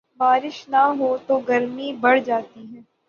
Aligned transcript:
بارش 0.19 0.57
نہ 0.69 0.83
ہوتو 0.99 1.35
گرمی 1.47 1.91
بڑھ 2.01 2.19
جاتی 2.27 2.61
ہے۔ 2.71 2.81